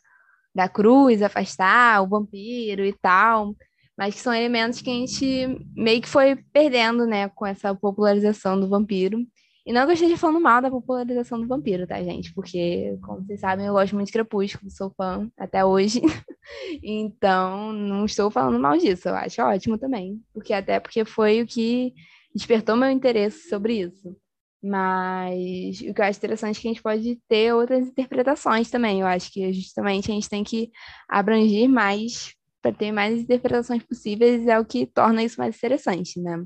[0.54, 3.56] da cruz, afastar o vampiro e tal,
[3.96, 8.60] mas que são elementos que a gente meio que foi perdendo, né, com essa popularização
[8.60, 9.26] do vampiro.
[9.64, 12.34] E não eu esteja falando mal da popularização do vampiro, tá, gente?
[12.34, 16.02] Porque, como vocês sabem, eu gosto muito de Crepúsculo, sou fã até hoje.
[16.84, 20.20] então, não estou falando mal disso, eu acho ótimo também.
[20.34, 21.94] Porque até porque foi o que
[22.34, 24.16] despertou meu interesse sobre isso.
[24.62, 29.00] Mas o que eu acho interessante é que a gente pode ter outras interpretações também.
[29.00, 30.70] Eu acho que justamente a gente tem que
[31.08, 36.42] abranger mais para ter mais interpretações possíveis, é o que torna isso mais interessante, né?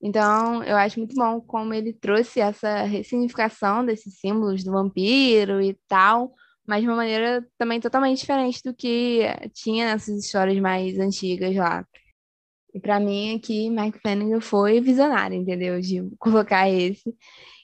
[0.00, 5.76] Então, eu acho muito bom como ele trouxe essa ressignificação desses símbolos do vampiro e
[5.88, 6.32] tal,
[6.64, 9.22] mas de uma maneira também totalmente diferente do que
[9.52, 11.84] tinha nessas histórias mais antigas lá.
[12.74, 15.80] E para mim aqui, Mike Flanagan foi visionário, entendeu?
[15.80, 17.14] De colocar esse.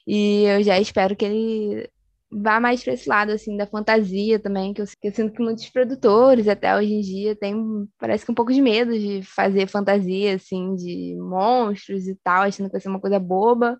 [0.07, 1.89] E eu já espero que ele
[2.31, 5.43] vá mais para esse lado, assim, da fantasia também, que eu, que eu, sinto que
[5.43, 9.67] muitos produtores, até hoje em dia, têm, parece que um pouco de medo de fazer
[9.67, 13.79] fantasia, assim, de monstros e tal, achando que vai ser uma coisa boba,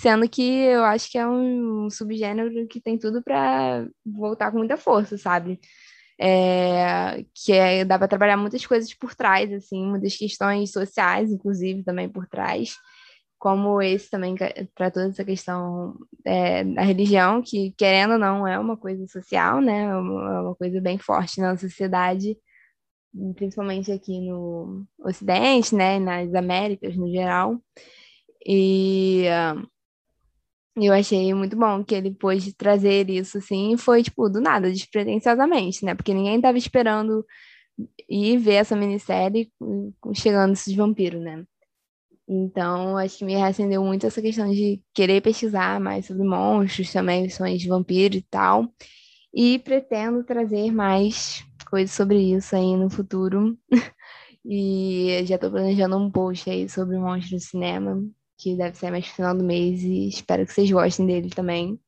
[0.00, 4.58] sendo que eu acho que é um, um subgênero que tem tudo para voltar com
[4.58, 5.60] muita força, sabe?
[6.24, 11.82] É, que é, dá para trabalhar muitas coisas por trás, assim, muitas questões sociais, inclusive,
[11.82, 12.76] também por trás
[13.42, 14.36] como esse também
[14.72, 19.60] para toda essa questão é, da religião, que querendo ou não é uma coisa social,
[19.60, 19.82] né?
[19.82, 22.38] É uma, é coisa bem forte na sociedade,
[23.34, 25.98] principalmente aqui no Ocidente, né?
[25.98, 27.60] Nas Américas no geral.
[28.46, 29.24] E
[30.76, 34.70] eu achei muito bom que ele pôde trazer isso assim, e foi tipo do nada,
[34.70, 35.94] despretensiosamente, né?
[35.94, 37.24] Porque ninguém estava esperando
[38.08, 39.50] ir ver essa minissérie
[40.14, 41.44] chegando esses vampiros, né?
[42.28, 47.28] Então, acho que me reacendeu muito essa questão de querer pesquisar mais sobre monstros, também
[47.28, 48.68] sonhos de vampiro e tal.
[49.34, 53.58] E pretendo trazer mais coisas sobre isso aí no futuro.
[54.44, 58.02] e já estou planejando um post aí sobre monstros no cinema,
[58.42, 61.78] que deve ser mais final do mês, e espero que vocês gostem dele também.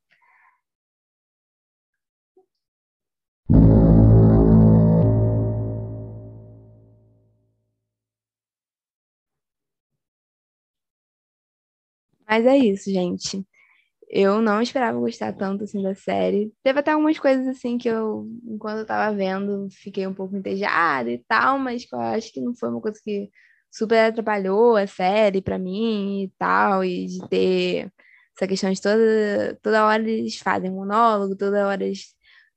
[12.27, 13.47] Mas é isso, gente.
[14.09, 16.53] Eu não esperava gostar tanto assim da série.
[16.63, 21.11] Teve até algumas coisas assim que eu, enquanto eu tava vendo, fiquei um pouco entediada
[21.11, 23.31] e tal, mas que eu acho que não foi uma coisa que
[23.75, 27.93] super atrapalhou a série pra mim e tal, e de ter
[28.37, 32.15] essa questão de toda, toda hora eles fazem monólogo, toda hora eles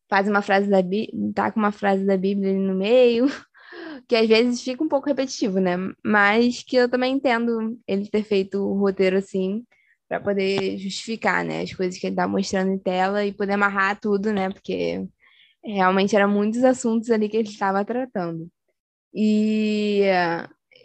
[0.09, 3.25] fazem uma frase da Bíblia, tá com uma frase da Bíblia ali no meio.
[4.07, 5.75] que às vezes fica um pouco repetitivo, né?
[6.03, 9.65] Mas que eu também entendo ele ter feito o roteiro assim,
[10.07, 13.99] para poder justificar, né, as coisas que ele tá mostrando em tela e poder amarrar
[13.99, 14.49] tudo, né?
[14.49, 15.05] Porque
[15.63, 18.49] realmente eram muitos assuntos ali que ele estava tratando.
[19.13, 20.03] E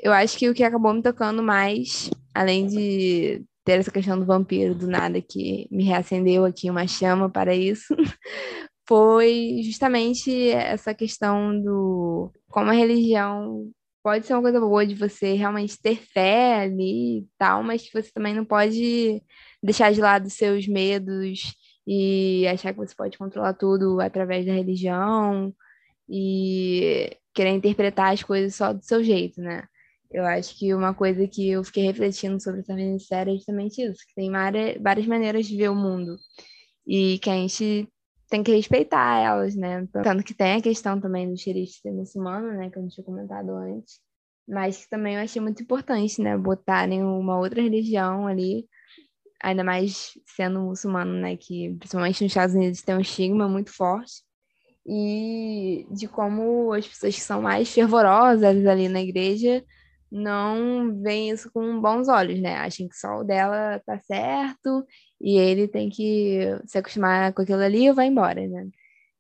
[0.03, 4.27] eu acho que o que acabou me tocando mais, além de ter essa questão do
[4.27, 7.95] vampiro do nada que me reacendeu aqui uma chama para isso,
[8.87, 13.71] foi justamente essa questão do como a religião
[14.03, 17.93] pode ser uma coisa boa de você realmente ter fé ali e tal, mas que
[17.93, 19.23] você também não pode
[19.63, 21.55] deixar de lado seus medos
[21.87, 25.55] e achar que você pode controlar tudo através da religião
[26.09, 29.65] e querer interpretar as coisas só do seu jeito, né?
[30.13, 34.07] Eu acho que uma coisa que eu fiquei refletindo sobre essa minissérie é justamente isso,
[34.07, 36.17] que tem várias maneiras de ver o mundo
[36.87, 37.89] e que a gente
[38.29, 39.87] tem que respeitar elas, né?
[39.93, 42.71] Tanto que tem a questão também do xerife ser muçulmano, né?
[42.71, 44.01] Que eu não tinha comentado antes,
[44.49, 46.37] mas que também eu achei muito importante, né?
[46.37, 48.67] Botarem uma outra religião ali,
[49.43, 51.37] ainda mais sendo muçulmano, né?
[51.37, 54.23] Que principalmente nos Estados Unidos tem um estigma muito forte
[54.87, 59.65] e de como as pessoas que são mais fervorosas ali na igreja
[60.13, 62.57] não veem isso com bons olhos, né?
[62.57, 64.87] Acham que só o dela tá certo
[65.21, 68.69] e ele tem que se acostumar com aquilo ali e vai embora, né?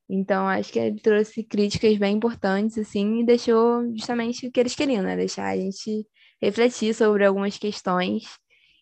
[0.09, 4.75] Então, acho que ele trouxe críticas bem importantes, assim, e deixou justamente o que eles
[4.75, 5.17] queriam, né?
[5.17, 6.07] Deixar a gente
[6.43, 8.25] refletir sobre algumas questões.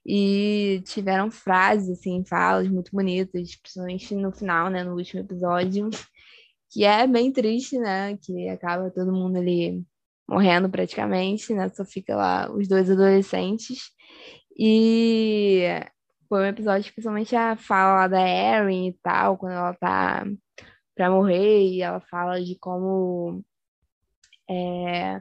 [0.05, 4.83] E tiveram frases, assim, falas muito bonitas, principalmente no final, né?
[4.83, 5.91] No último episódio,
[6.71, 8.17] que é bem triste, né?
[8.17, 9.85] Que acaba todo mundo ali
[10.31, 11.69] morrendo praticamente, né?
[11.71, 13.91] Só fica lá os dois adolescentes.
[14.57, 15.65] E
[16.29, 20.25] foi um episódio, principalmente a fala da Erin e tal, quando ela tá
[20.95, 23.43] pra morrer, e ela fala de como
[24.49, 25.21] é,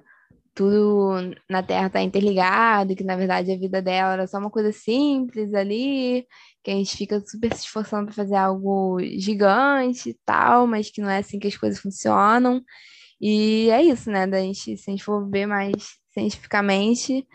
[0.54, 4.72] tudo na Terra tá interligado, que na verdade a vida dela era só uma coisa
[4.72, 6.28] simples ali,
[6.63, 11.02] que a gente fica super se esforçando para fazer algo gigante e tal, mas que
[11.02, 12.62] não é assim que as coisas funcionam.
[13.21, 14.25] E é isso, né?
[14.25, 17.27] Da gente, se a gente for ver mais cientificamente,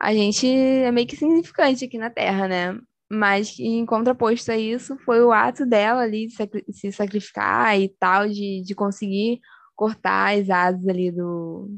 [0.00, 2.78] a gente é meio que significante aqui na Terra, né?
[3.10, 8.28] Mas em contraposto a isso, foi o ato dela ali de se sacrificar e tal,
[8.28, 9.40] de, de conseguir
[9.76, 11.70] cortar as asas ali do,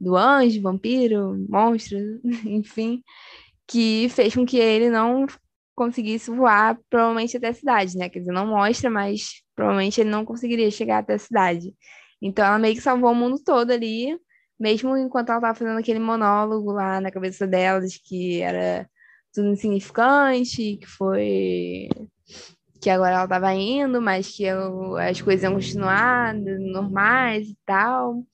[0.00, 1.98] do anjo, vampiro, monstro,
[2.44, 3.02] enfim,
[3.66, 5.26] que fez com que ele não
[5.74, 8.08] conseguisse voar provavelmente até a cidade, né?
[8.08, 11.74] Quer dizer, não mostra, mas provavelmente ele não conseguiria chegar até a cidade.
[12.24, 14.18] Então ela meio que salvou o mundo todo ali,
[14.58, 18.88] mesmo enquanto ela estava fazendo aquele monólogo lá na cabeça dela de que era
[19.30, 21.88] tudo insignificante, que foi
[22.80, 28.24] que agora ela estava indo, mas que eu, as coisas iam continuar normais e tal.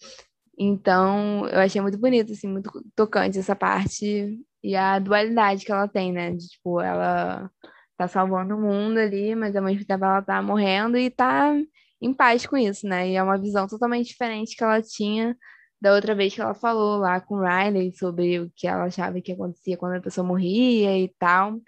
[0.59, 5.89] Então, eu achei muito bonito, assim, muito tocante essa parte e a dualidade que ela
[5.89, 6.33] tem, né?
[6.33, 7.51] De, tipo, ela
[7.97, 11.55] tá salvando o mundo ali, mas ao mesmo tempo ela tá morrendo e tá
[12.01, 13.11] em paz com isso, né?
[13.11, 15.37] E é uma visão totalmente diferente que ela tinha
[15.81, 19.21] da outra vez que ela falou lá com o Riley sobre o que ela achava
[19.21, 21.61] que acontecia quando a pessoa morria e tal.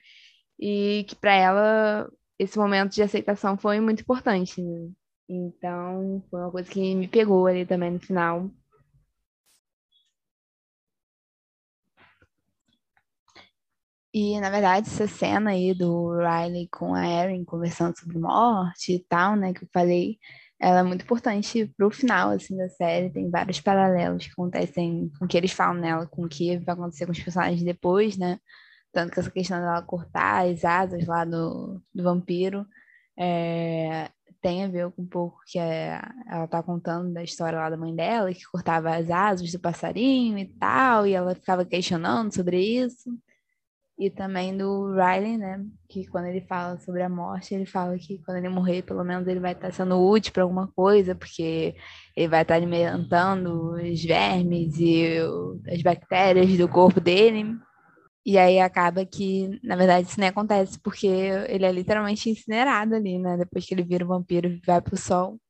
[0.61, 4.91] E que para ela esse momento de aceitação foi muito importante, né?
[5.29, 8.51] Então, foi uma coisa que me pegou ali também no final.
[14.15, 18.99] E, na verdade, essa cena aí do Riley com a Erin conversando sobre morte e
[18.99, 20.19] tal, né, que eu falei,
[20.61, 23.11] ela é muito importante pro final, assim, da série.
[23.11, 26.75] Tem vários paralelos que acontecem com o que eles falam nela, com o que vai
[26.75, 28.39] acontecer com os personagens depois, né?
[28.93, 32.67] Tanto que essa questão dela cortar as asas lá do, do vampiro
[33.19, 34.11] é,
[34.43, 37.77] tem a ver com um pouco que é, ela tá contando da história lá da
[37.79, 42.59] mãe dela, que cortava as asas do passarinho e tal, e ela ficava questionando sobre
[42.61, 43.11] isso
[44.07, 45.65] e também do Riley, né?
[45.89, 49.29] Que quando ele fala sobre a morte, ele fala que quando ele morrer, pelo menos
[49.29, 51.77] ele vai estar sendo útil para alguma coisa, porque
[52.17, 55.19] ele vai estar alimentando os vermes e
[55.73, 57.57] as bactérias do corpo dele.
[58.27, 63.19] E aí acaba que, na verdade, isso nem acontece, porque ele é literalmente incinerado ali,
[63.19, 63.37] né?
[63.37, 65.41] Depois que ele vira um vampiro e vai pro sol.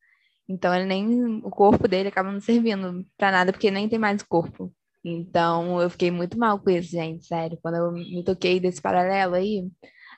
[0.48, 1.40] Então ele nem.
[1.44, 4.72] O corpo dele acaba não servindo para nada, porque nem tem mais corpo.
[5.04, 7.58] Então, eu fiquei muito mal com isso, gente, sério.
[7.60, 9.68] Quando eu me toquei desse paralelo aí,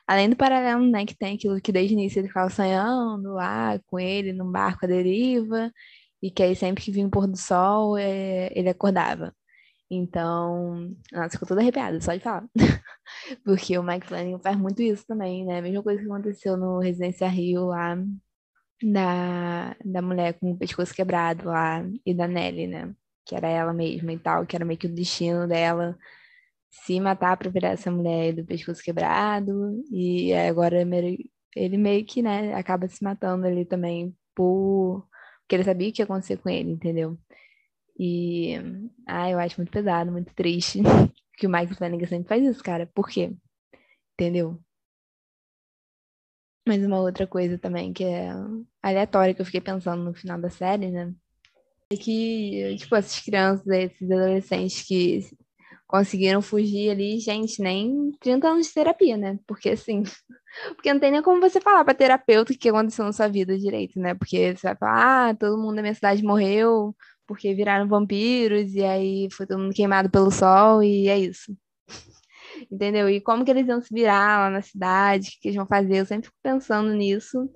[0.07, 3.79] além do paralelo, né, que tem aquilo que desde o início ele ficava sonhando lá
[3.87, 5.71] com ele num barco à deriva,
[6.21, 9.33] e que aí sempre que vinha o pôr do sol, é, ele acordava.
[9.89, 12.47] Então, nossa, ficou toda arrepiada, só de falar.
[13.45, 15.61] Porque o Mike Flanagan faz muito isso também, né?
[15.61, 17.95] Mesma coisa que aconteceu no Residência Rio lá,
[18.83, 22.95] da, da mulher com o pescoço quebrado lá, e da Nelly, né?
[23.25, 25.97] Que era ela mesma e tal, que era meio que o destino dela
[26.69, 29.83] se matar pra virar essa mulher do pescoço quebrado.
[29.91, 30.81] E agora
[31.55, 35.07] ele meio que, né, acaba se matando ali também por...
[35.41, 37.17] porque ele sabia o que ia acontecer com ele, entendeu?
[37.99, 38.55] E,
[39.07, 40.81] ah, eu acho muito pesado, muito triste
[41.37, 42.87] que o Michael Flanagan sempre faz isso, cara.
[42.93, 43.33] Por quê?
[44.13, 44.59] Entendeu?
[46.67, 48.29] Mas uma outra coisa também que é
[48.81, 51.13] aleatória que eu fiquei pensando no final da série, né?
[51.91, 55.19] É que, tipo, essas crianças, esses adolescentes que
[55.87, 59.39] conseguiram fugir ali, gente, nem 30 anos de terapia, né?
[59.47, 60.03] Porque assim,
[60.75, 63.57] porque não tem nem como você falar para terapeuta o que aconteceu na sua vida
[63.57, 64.15] direito, né?
[64.15, 66.95] Porque você vai falar, ah, todo mundo da minha cidade morreu
[67.27, 71.55] porque viraram vampiros e aí foi todo mundo queimado pelo sol e é isso.
[72.71, 73.09] Entendeu?
[73.09, 75.97] E como que eles iam se virar lá na cidade, o que eles vão fazer?
[75.99, 77.49] Eu sempre fico pensando nisso,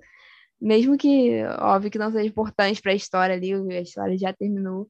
[0.60, 4.88] mesmo que, óbvio que não seja importante para a história ali, a história já terminou,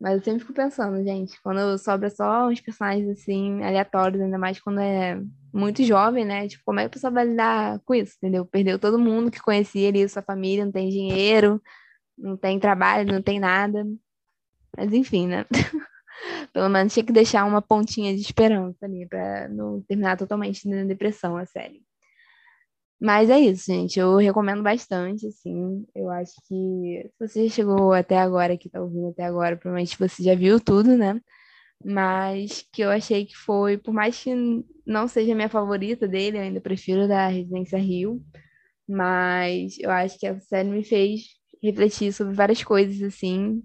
[0.00, 4.60] mas eu sempre fico pensando, gente, quando sobra só uns personagens assim, aleatórios, ainda mais
[4.60, 5.20] quando é
[5.52, 6.48] muito jovem, né?
[6.48, 8.44] Tipo, como é que a pessoa vai lidar com isso, entendeu?
[8.44, 11.62] Perdeu todo mundo que conhecia ali, sua família, não tem dinheiro,
[12.18, 13.86] não tem trabalho, não tem nada.
[14.76, 15.46] Mas enfim, né?
[16.52, 20.84] Pelo menos tinha que deixar uma pontinha de esperança ali para não terminar totalmente na
[20.84, 21.82] depressão a série.
[23.04, 24.00] Mas é isso, gente.
[24.00, 25.86] Eu recomendo bastante, assim.
[25.94, 30.22] Eu acho que se você chegou até agora, que tá ouvindo até agora, provavelmente você
[30.22, 31.20] já viu tudo, né?
[31.84, 34.34] Mas que eu achei que foi, por mais que
[34.86, 38.22] não seja a minha favorita dele, eu ainda prefiro da Residência Rio.
[38.88, 41.24] Mas eu acho que essa série me fez
[41.62, 43.62] refletir sobre várias coisas, assim,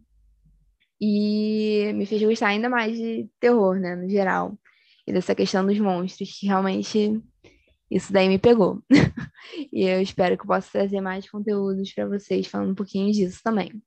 [0.99, 4.59] e me fez gostar ainda mais de terror, né, no geral.
[5.07, 7.21] E dessa questão dos monstros, que realmente
[7.89, 8.83] isso daí me pegou.
[9.73, 13.41] e eu espero que eu possa trazer mais conteúdos para vocês falando um pouquinho disso
[13.43, 13.81] também.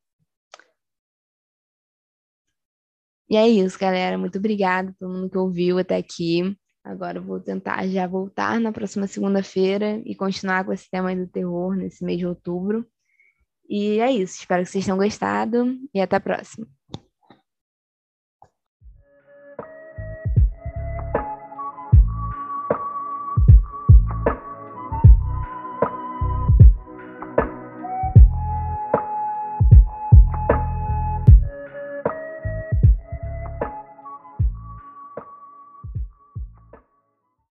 [3.31, 4.19] E é isso, galera.
[4.19, 6.57] Muito obrigada a todo mundo que ouviu até aqui.
[6.85, 11.27] Agora eu vou tentar já voltar na próxima segunda-feira e continuar com esse tema do
[11.29, 12.87] terror nesse mês de outubro.
[13.69, 14.41] E é isso.
[14.41, 16.67] Espero que vocês tenham gostado e até a próxima.